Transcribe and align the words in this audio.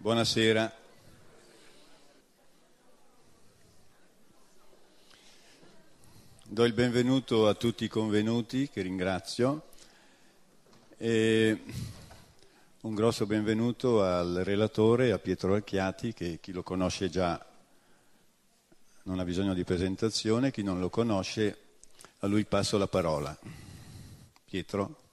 Buonasera. 0.00 0.74
Do 6.42 6.64
il 6.64 6.72
benvenuto 6.72 7.46
a 7.46 7.52
tutti 7.52 7.84
i 7.84 7.88
convenuti, 7.88 8.70
che 8.70 8.80
ringrazio, 8.80 9.66
e 10.96 11.62
un 12.80 12.94
grosso 12.94 13.26
benvenuto 13.26 14.02
al 14.02 14.40
relatore, 14.42 15.12
a 15.12 15.18
Pietro 15.18 15.52
Alchiati, 15.52 16.14
che 16.14 16.38
chi 16.40 16.52
lo 16.52 16.62
conosce 16.62 17.10
già 17.10 17.38
non 19.02 19.18
ha 19.18 19.24
bisogno 19.24 19.52
di 19.52 19.64
presentazione, 19.64 20.50
chi 20.50 20.62
non 20.62 20.80
lo 20.80 20.88
conosce, 20.88 21.58
a 22.20 22.26
lui 22.26 22.46
passo 22.46 22.78
la 22.78 22.88
parola. 22.88 23.38
Pietro. 24.46 25.09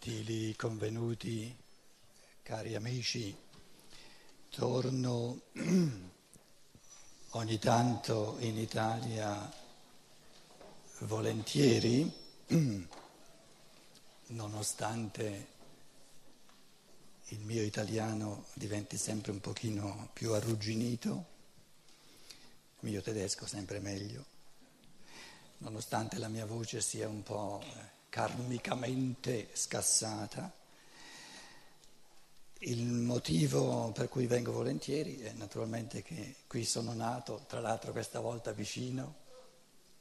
Gentili 0.00 0.54
convenuti, 0.54 1.52
cari 2.42 2.76
amici, 2.76 3.36
torno 4.48 5.40
ogni 7.30 7.58
tanto 7.58 8.36
in 8.38 8.58
Italia 8.58 9.52
volentieri, 11.00 12.10
nonostante 14.28 15.48
il 17.26 17.40
mio 17.40 17.62
italiano 17.62 18.44
diventi 18.54 18.96
sempre 18.96 19.32
un 19.32 19.40
pochino 19.40 20.10
più 20.12 20.32
arrugginito, 20.32 21.26
il 22.80 22.88
mio 22.90 23.02
tedesco 23.02 23.46
sempre 23.46 23.80
meglio, 23.80 24.24
nonostante 25.58 26.18
la 26.18 26.28
mia 26.28 26.46
voce 26.46 26.80
sia 26.80 27.08
un 27.08 27.24
po' 27.24 27.96
karmicamente 28.08 29.48
scassata. 29.52 30.52
Il 32.60 32.84
motivo 32.84 33.92
per 33.92 34.08
cui 34.08 34.26
vengo 34.26 34.52
volentieri 34.52 35.20
è 35.20 35.32
naturalmente 35.32 36.02
che 36.02 36.36
qui 36.46 36.64
sono 36.64 36.92
nato, 36.92 37.44
tra 37.46 37.60
l'altro 37.60 37.92
questa 37.92 38.20
volta 38.20 38.52
vicino, 38.52 39.14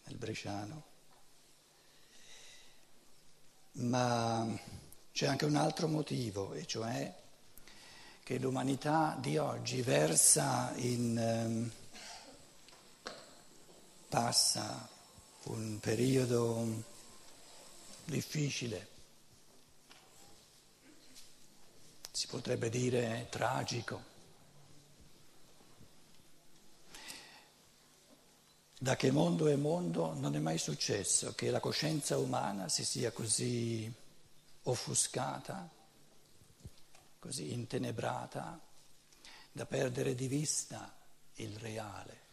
nel 0.05 0.17
Bresciano, 0.17 0.83
ma 3.73 4.59
c'è 5.11 5.27
anche 5.27 5.45
un 5.45 5.55
altro 5.55 5.87
motivo, 5.87 6.53
e 6.53 6.65
cioè 6.65 7.13
che 8.23 8.39
l'umanità 8.39 9.15
di 9.19 9.37
oggi 9.37 9.81
versa 9.81 10.73
in... 10.77 11.69
passa 14.09 14.89
un 15.43 15.79
periodo 15.79 16.95
difficile 18.07 18.95
si 22.11 22.27
potrebbe 22.27 22.69
dire 22.69 23.27
tragico. 23.29 24.15
Da 28.79 28.95
che 28.95 29.11
mondo 29.11 29.47
è 29.47 29.55
mondo 29.55 30.13
non 30.13 30.35
è 30.35 30.39
mai 30.39 30.57
successo 30.57 31.35
che 31.35 31.51
la 31.51 31.59
coscienza 31.59 32.17
umana 32.17 32.69
si 32.69 32.85
sia 32.85 33.11
così 33.11 33.91
offuscata, 34.63 35.69
così 37.19 37.53
intenebrata, 37.53 38.59
da 39.51 39.65
perdere 39.65 40.15
di 40.15 40.27
vista 40.27 40.95
il 41.35 41.55
reale. 41.57 42.25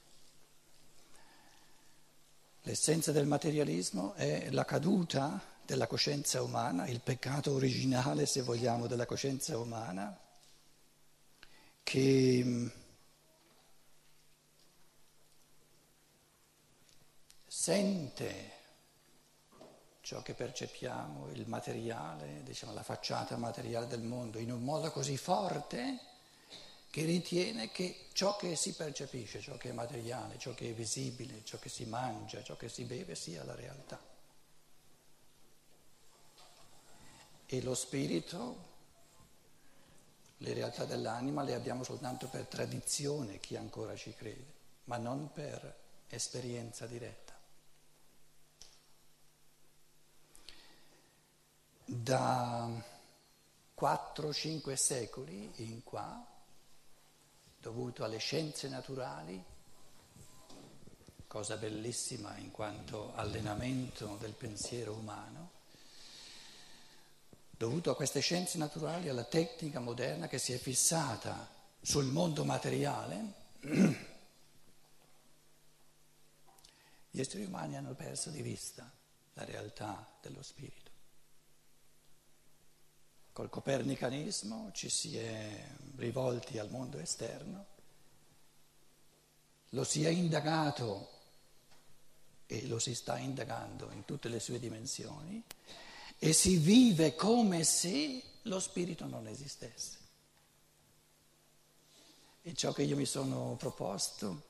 L'essenza 2.63 3.13
del 3.13 3.27
materialismo 3.27 4.15
è 4.15 4.51
la 4.51 4.65
caduta 4.65 5.53
della 5.67 5.87
coscienza 5.87 6.43
umana, 6.43 6.87
il 6.89 7.01
peccato 7.01 7.53
originale, 7.53 8.27
se 8.27 8.43
vogliamo, 8.43 8.87
della 8.87 9.07
coscienza 9.07 9.57
umana, 9.59 10.19
che 11.83 12.41
mm, 12.45 12.67
sente 17.47 18.53
ciò 20.01 20.21
che 20.21 20.35
percepiamo, 20.35 21.31
il 21.33 21.49
materiale, 21.49 22.43
diciamo 22.43 22.75
la 22.75 22.83
facciata 22.83 23.39
materiale 23.39 23.87
del 23.87 24.03
mondo, 24.03 24.39
in 24.39 24.53
un 24.53 24.63
modo 24.63 24.91
così 24.91 25.17
forte 25.17 25.99
che 26.91 27.05
ritiene 27.05 27.71
che 27.73 28.09
ciò 28.13 28.37
che 28.37 28.55
si 28.55 28.75
percepisce, 28.75 29.41
ciò 29.41 29.57
che 29.57 29.71
è 29.71 29.73
materiale, 29.73 30.39
ciò 30.39 30.53
che 30.53 30.69
è 30.69 30.73
visibile, 30.75 31.43
ciò 31.45 31.59
che 31.59 31.71
si 31.71 31.87
mangia, 31.87 32.43
ciò 32.43 32.55
che 32.55 32.69
si 32.69 32.85
beve 32.85 33.15
sia 33.15 33.43
la 33.45 33.55
realtà. 33.55 34.14
E 37.47 37.63
lo 37.63 37.75
spirito, 37.75 38.73
le 40.39 40.53
realtà 40.53 40.85
dell'anima 40.85 41.43
le 41.43 41.55
abbiamo 41.55 41.85
soltanto 41.85 42.29
per 42.29 42.47
tradizione, 42.47 43.39
chi 43.39 43.57
ancora 43.57 43.95
ci 43.97 44.15
crede, 44.15 44.53
ma 44.85 44.97
non 44.97 45.33
per 45.33 45.83
esperienza 46.09 46.87
diretta. 46.87 47.33
Da 51.87 52.69
4-5 53.79 54.75
secoli 54.75 55.51
in 55.57 55.83
qua, 55.83 56.27
dovuto 57.59 58.05
alle 58.05 58.19
scienze 58.19 58.69
naturali, 58.69 59.43
cosa 61.27 61.57
bellissima 61.57 62.37
in 62.37 62.51
quanto 62.51 63.15
allenamento 63.15 64.17
del 64.21 64.35
pensiero 64.35 64.93
umano, 64.95 65.54
dovuto 67.65 67.91
a 67.91 67.97
queste 67.97 68.21
scienze 68.21 68.59
naturali, 68.59 69.09
alla 69.09 69.25
tecnica 69.25 69.81
moderna 69.81 70.29
che 70.29 70.39
si 70.39 70.53
è 70.53 70.59
fissata 70.59 71.51
sul 71.81 72.05
mondo 72.05 72.45
materiale, 72.45 73.33
gli 77.11 77.21
esseri 77.21 77.45
umani 77.45 77.77
hanno 77.77 77.95
perso 77.95 78.29
di 78.29 78.43
vista 78.43 78.91
la 79.33 79.45
realtà 79.45 80.07
dello 80.21 80.43
spirito. 80.43 80.91
Col 83.33 83.49
copernicanismo 83.49 84.71
ci 84.73 84.91
si 84.91 85.17
è 85.17 85.67
rivolti 85.97 86.59
al 86.59 86.71
mondo 86.71 86.99
esterno, 86.99 87.67
lo 89.71 89.85
si 89.85 90.05
è 90.05 90.09
indagato 90.09 91.11
e 92.47 92.67
lo 92.67 92.79
si 92.79 92.95
sta 92.95 93.17
indagando 93.19 93.91
in 93.91 94.05
tutte 94.05 94.29
le 94.29 94.39
sue 94.39 94.61
dimensioni 94.61 95.43
e 96.19 96.33
si 96.33 96.57
vive 96.57 97.15
come 97.15 97.65
se 97.65 98.23
lo 98.43 98.61
spirito 98.61 99.07
non 99.07 99.27
esistesse. 99.27 99.99
E 102.43 102.55
ciò 102.55 102.73
che 102.73 102.83
io 102.83 102.97
mi 102.97 103.07
sono 103.07 103.57
proposto, 103.59 104.43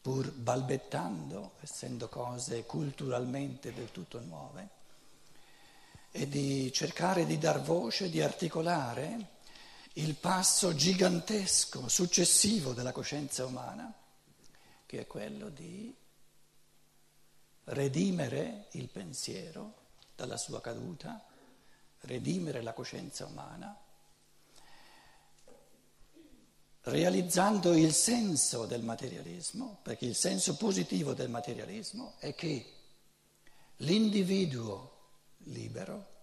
pur 0.00 0.30
balbettando, 0.30 1.52
essendo 1.60 2.08
cose 2.08 2.64
culturalmente 2.64 3.72
del 3.72 3.90
tutto 3.90 4.20
nuove, 4.20 4.68
è 6.10 6.26
di 6.26 6.70
cercare 6.72 7.26
di 7.26 7.38
dar 7.38 7.62
voce, 7.62 8.10
di 8.10 8.20
articolare 8.20 9.34
il 9.94 10.14
passo 10.14 10.74
gigantesco, 10.74 11.88
successivo 11.88 12.72
della 12.72 12.92
coscienza 12.92 13.46
umana, 13.46 13.92
che 14.84 15.00
è 15.00 15.06
quello 15.06 15.48
di 15.48 15.94
redimere 17.64 18.68
il 18.72 18.88
pensiero 18.88 19.85
dalla 20.16 20.38
sua 20.38 20.60
caduta, 20.60 21.24
redimere 22.00 22.62
la 22.62 22.72
coscienza 22.72 23.26
umana, 23.26 23.78
realizzando 26.84 27.74
il 27.74 27.92
senso 27.92 28.64
del 28.64 28.82
materialismo, 28.82 29.78
perché 29.82 30.06
il 30.06 30.14
senso 30.14 30.56
positivo 30.56 31.12
del 31.12 31.28
materialismo 31.28 32.14
è 32.18 32.34
che 32.34 32.72
l'individuo 33.76 34.94
libero, 35.44 36.14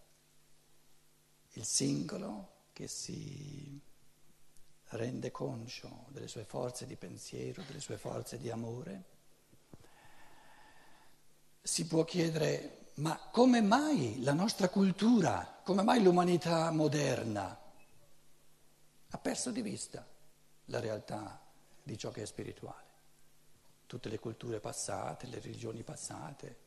il 1.54 1.66
singolo 1.66 2.52
che 2.74 2.88
si 2.88 3.80
rende 4.88 5.32
conscio 5.32 6.06
delle 6.10 6.28
sue 6.28 6.46
forze 6.46 6.88
di 6.88 6.96
pensiero, 6.96 7.62
delle 7.64 7.80
sue 7.80 7.98
forze 7.98 8.40
di 8.40 8.50
amore, 8.50 9.12
si 11.62 11.86
può 11.86 12.04
chiedere 12.04 12.83
ma 12.96 13.18
come 13.32 13.62
mai 13.62 14.22
la 14.22 14.34
nostra 14.34 14.70
cultura, 14.70 15.62
come 15.64 15.84
mai 15.84 16.02
l'umanità 16.04 16.70
moderna 16.72 17.60
ha 19.10 19.18
perso 19.18 19.52
di 19.52 19.62
vista 19.62 20.06
la 20.66 20.80
realtà 20.80 21.42
di 21.82 21.98
ciò 21.98 22.12
che 22.12 22.22
è 22.22 22.26
spirituale? 22.26 22.92
Tutte 23.88 24.10
le 24.10 24.20
culture 24.20 24.60
passate, 24.60 25.28
le 25.28 25.40
religioni 25.40 25.84
passate, 25.84 26.58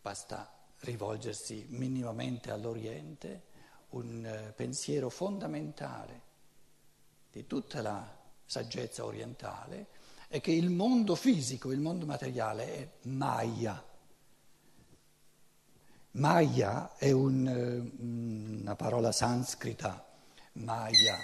basta 0.00 0.52
rivolgersi 0.80 1.66
minimamente 1.70 2.50
all'Oriente, 2.50 3.46
un 3.90 4.24
eh, 4.24 4.52
pensiero 4.52 5.08
fondamentale 5.08 6.22
di 7.30 7.46
tutta 7.46 7.82
la 7.82 8.16
saggezza 8.44 9.04
orientale 9.04 9.88
è 10.28 10.40
che 10.40 10.52
il 10.52 10.70
mondo 10.70 11.14
fisico, 11.14 11.72
il 11.72 11.80
mondo 11.80 12.04
materiale 12.04 12.74
è 12.74 12.88
Maya. 13.08 13.82
Maya 16.12 16.96
è 16.96 17.10
un, 17.10 17.46
eh, 17.46 18.02
una 18.02 18.74
parola 18.74 19.12
sanscrita, 19.12 20.04
Maya. 20.54 21.16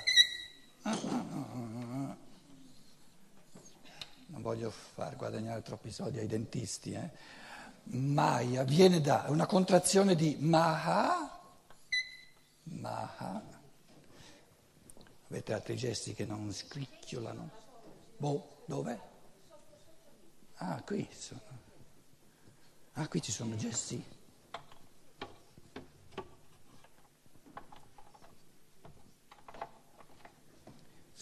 Non 4.27 4.43
voglio 4.43 4.71
far 4.71 5.17
guadagnare 5.17 5.63
troppi 5.63 5.91
soldi 5.91 6.19
ai 6.19 6.27
dentisti. 6.27 6.93
Eh. 6.93 7.11
Maya 7.85 8.65
viene 8.65 9.01
da 9.01 9.25
una 9.29 9.47
contrazione 9.47 10.15
di 10.15 10.37
Maha, 10.41 11.41
Maha. 12.65 13.43
Avete 15.29 15.53
altri 15.53 15.77
gesti 15.77 16.15
che 16.15 16.27
non 16.27 16.53
scricchiolano? 16.53 17.51
Boh, 18.19 18.63
dove? 18.67 19.01
Ah, 20.57 20.81
qui 20.83 21.09
sono. 21.13 21.41
Ah, 22.93 23.09
qui 23.09 23.21
ci 23.21 23.33
sono 23.33 23.57
gesti. 23.57 24.14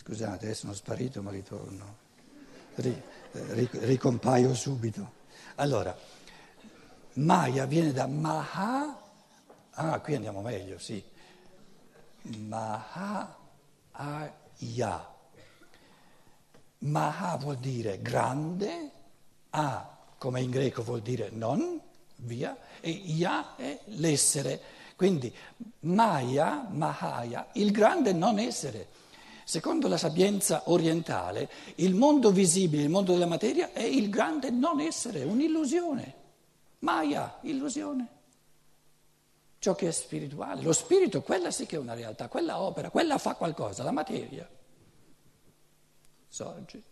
Scusate, 0.04 0.50
eh, 0.50 0.54
sono 0.54 0.72
sparito 0.72 1.22
ma 1.22 1.30
ritorno. 1.30 1.96
ricompaio 3.32 4.54
subito. 4.54 5.20
Allora, 5.56 5.96
Maya 7.14 7.66
viene 7.66 7.92
da 7.92 8.06
Maha, 8.06 9.00
ah 9.70 10.00
qui 10.00 10.14
andiamo 10.14 10.40
meglio, 10.40 10.78
sì, 10.78 11.02
Maha 12.38 13.36
Aya. 13.92 15.10
Maha 16.78 17.36
vuol 17.36 17.58
dire 17.58 18.00
grande, 18.00 18.90
A 19.50 19.92
come 20.18 20.40
in 20.40 20.50
greco 20.50 20.82
vuol 20.82 21.02
dire 21.02 21.30
non, 21.30 21.80
via, 22.16 22.56
e 22.80 22.90
Ya 22.90 23.56
è 23.56 23.80
l'essere. 23.86 24.60
Quindi 24.94 25.34
Maya, 25.80 26.68
Mahaya, 26.70 27.48
il 27.54 27.72
grande 27.72 28.12
non 28.12 28.38
essere. 28.38 28.86
Secondo 29.44 29.88
la 29.88 29.96
sapienza 29.96 30.62
orientale, 30.66 31.50
il 31.76 31.94
mondo 31.94 32.30
visibile, 32.30 32.84
il 32.84 32.88
mondo 32.88 33.12
della 33.12 33.26
materia 33.26 33.72
è 33.72 33.82
il 33.82 34.08
grande 34.08 34.50
non 34.50 34.80
essere, 34.80 35.24
un'illusione. 35.24 36.14
Maya, 36.80 37.38
illusione. 37.42 38.20
Ciò 39.58 39.74
che 39.74 39.88
è 39.88 39.92
spirituale, 39.92 40.62
lo 40.62 40.72
spirito, 40.72 41.22
quella 41.22 41.50
sì 41.50 41.66
che 41.66 41.76
è 41.76 41.78
una 41.78 41.94
realtà, 41.94 42.28
quella 42.28 42.60
opera, 42.60 42.90
quella 42.90 43.18
fa 43.18 43.34
qualcosa, 43.34 43.84
la 43.84 43.92
materia. 43.92 44.48
Sorge, 46.26 46.82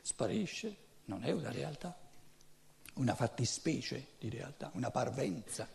sparisce, 0.00 0.76
non 1.06 1.24
è 1.24 1.32
una 1.32 1.50
realtà, 1.50 1.94
una 2.94 3.14
fattispecie 3.14 4.12
di 4.18 4.30
realtà, 4.30 4.70
una 4.74 4.90
parvenza. 4.90 5.68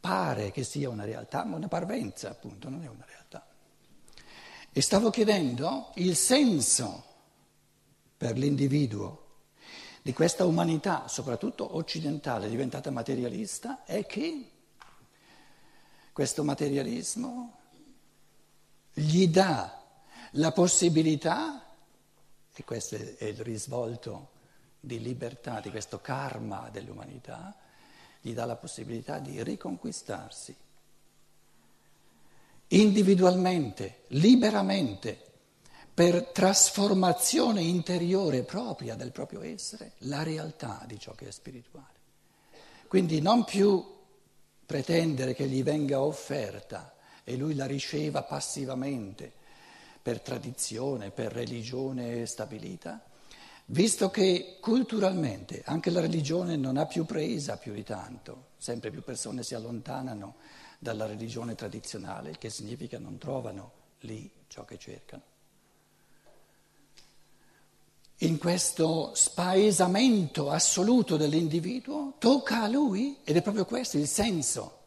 Pare 0.00 0.50
che 0.50 0.64
sia 0.64 0.88
una 0.88 1.04
realtà, 1.04 1.44
ma 1.44 1.56
una 1.56 1.68
parvenza 1.68 2.30
appunto, 2.30 2.68
non 2.68 2.82
è 2.82 2.88
una 2.88 3.04
realtà. 3.06 3.51
E 4.74 4.80
stavo 4.80 5.10
chiedendo 5.10 5.90
il 5.96 6.16
senso 6.16 7.04
per 8.16 8.38
l'individuo 8.38 9.20
di 10.00 10.14
questa 10.14 10.46
umanità, 10.46 11.08
soprattutto 11.08 11.76
occidentale, 11.76 12.48
diventata 12.48 12.90
materialista, 12.90 13.84
è 13.84 14.06
che 14.06 14.50
questo 16.10 16.42
materialismo 16.42 17.58
gli 18.94 19.28
dà 19.28 19.78
la 20.32 20.52
possibilità, 20.52 21.66
e 22.54 22.64
questo 22.64 22.96
è 22.96 23.24
il 23.24 23.40
risvolto 23.40 24.30
di 24.80 25.00
libertà, 25.00 25.60
di 25.60 25.68
questo 25.68 26.00
karma 26.00 26.70
dell'umanità, 26.70 27.54
gli 28.22 28.32
dà 28.32 28.46
la 28.46 28.56
possibilità 28.56 29.18
di 29.18 29.42
riconquistarsi 29.42 30.56
individualmente, 32.72 34.02
liberamente 34.08 35.18
per 35.92 36.28
trasformazione 36.28 37.62
interiore 37.62 38.42
propria 38.44 38.94
del 38.94 39.12
proprio 39.12 39.42
essere, 39.42 39.92
la 39.98 40.22
realtà 40.22 40.82
di 40.86 40.98
ciò 40.98 41.12
che 41.12 41.28
è 41.28 41.30
spirituale. 41.30 42.00
Quindi 42.88 43.20
non 43.20 43.44
più 43.44 43.84
pretendere 44.64 45.34
che 45.34 45.46
gli 45.46 45.62
venga 45.62 46.00
offerta 46.00 46.94
e 47.24 47.36
lui 47.36 47.54
la 47.54 47.66
riceva 47.66 48.22
passivamente 48.22 49.30
per 50.00 50.20
tradizione, 50.20 51.10
per 51.10 51.30
religione 51.30 52.24
stabilita, 52.26 53.04
visto 53.66 54.10
che 54.10 54.56
culturalmente 54.60 55.62
anche 55.66 55.90
la 55.90 56.00
religione 56.00 56.56
non 56.56 56.78
ha 56.78 56.86
più 56.86 57.04
presa 57.04 57.58
più 57.58 57.72
di 57.74 57.84
tanto, 57.84 58.48
sempre 58.56 58.90
più 58.90 59.02
persone 59.02 59.42
si 59.42 59.54
allontanano 59.54 60.36
dalla 60.82 61.06
religione 61.06 61.54
tradizionale, 61.54 62.36
che 62.38 62.50
significa 62.50 62.98
non 62.98 63.16
trovano 63.16 63.70
lì 64.00 64.28
ciò 64.48 64.64
che 64.64 64.78
cercano. 64.78 65.22
In 68.16 68.36
questo 68.38 69.14
spaesamento 69.14 70.50
assoluto 70.50 71.16
dell'individuo, 71.16 72.14
tocca 72.18 72.62
a 72.62 72.68
lui 72.68 73.18
ed 73.22 73.36
è 73.36 73.42
proprio 73.42 73.64
questo 73.64 73.96
il 73.96 74.08
senso 74.08 74.80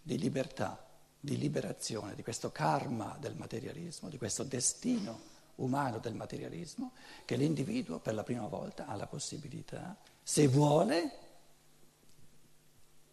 di 0.00 0.16
libertà, 0.16 0.82
di 1.20 1.36
liberazione, 1.36 2.14
di 2.14 2.22
questo 2.22 2.50
karma 2.50 3.18
del 3.20 3.36
materialismo, 3.36 4.08
di 4.08 4.16
questo 4.16 4.44
destino 4.44 5.30
umano 5.56 5.98
del 5.98 6.14
materialismo, 6.14 6.92
che 7.26 7.36
l'individuo 7.36 7.98
per 7.98 8.14
la 8.14 8.22
prima 8.22 8.46
volta 8.46 8.86
ha 8.86 8.96
la 8.96 9.06
possibilità, 9.06 9.94
se 10.22 10.48
vuole, 10.48 11.18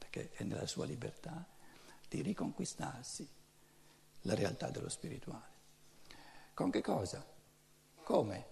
perché 0.09 0.31
è 0.33 0.43
nella 0.43 0.65
sua 0.65 0.85
libertà, 0.85 1.45
di 2.07 2.21
riconquistarsi 2.21 3.27
la 4.21 4.33
realtà 4.33 4.69
dello 4.69 4.89
spirituale. 4.89 5.57
Con 6.55 6.71
che 6.71 6.81
cosa? 6.81 7.23
Come? 8.03 8.47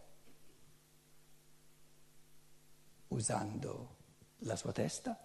Usando 3.08 3.96
la 4.40 4.56
sua 4.56 4.72
testa, 4.72 5.20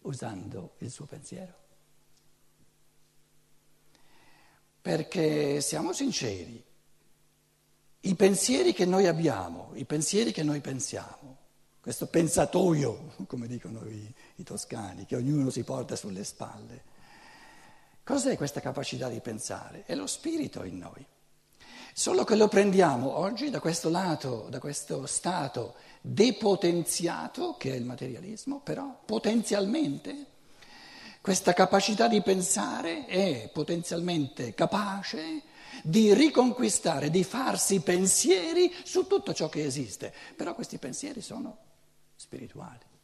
usando 0.00 0.74
il 0.78 0.90
suo 0.90 1.06
pensiero. 1.06 1.64
Perché 4.82 5.60
siamo 5.60 5.92
sinceri, 5.92 6.64
i 8.00 8.14
pensieri 8.14 8.72
che 8.72 8.84
noi 8.84 9.06
abbiamo, 9.06 9.70
i 9.74 9.84
pensieri 9.84 10.32
che 10.32 10.42
noi 10.42 10.60
pensiamo, 10.60 11.35
questo 11.86 12.08
pensatoio, 12.08 13.12
come 13.28 13.46
dicono 13.46 13.86
i, 13.86 14.12
i 14.34 14.42
toscani, 14.42 15.06
che 15.06 15.14
ognuno 15.14 15.50
si 15.50 15.62
porta 15.62 15.94
sulle 15.94 16.24
spalle, 16.24 16.82
cos'è 18.02 18.36
questa 18.36 18.58
capacità 18.58 19.08
di 19.08 19.20
pensare? 19.20 19.84
È 19.86 19.94
lo 19.94 20.08
spirito 20.08 20.64
in 20.64 20.78
noi. 20.78 21.06
Solo 21.94 22.24
che 22.24 22.34
lo 22.34 22.48
prendiamo 22.48 23.18
oggi 23.18 23.50
da 23.50 23.60
questo 23.60 23.88
lato, 23.88 24.48
da 24.50 24.58
questo 24.58 25.06
stato 25.06 25.74
depotenziato 26.00 27.56
che 27.56 27.70
è 27.70 27.76
il 27.76 27.84
materialismo, 27.84 28.58
però 28.58 29.02
potenzialmente 29.04 30.26
questa 31.20 31.52
capacità 31.52 32.08
di 32.08 32.20
pensare 32.20 33.06
è 33.06 33.48
potenzialmente 33.52 34.54
capace 34.54 35.42
di 35.84 36.12
riconquistare, 36.12 37.10
di 37.10 37.22
farsi 37.22 37.78
pensieri 37.78 38.74
su 38.82 39.06
tutto 39.06 39.32
ciò 39.32 39.48
che 39.48 39.64
esiste, 39.64 40.12
però 40.34 40.52
questi 40.52 40.78
pensieri 40.78 41.20
sono 41.20 41.65
spirituali. 42.16 42.95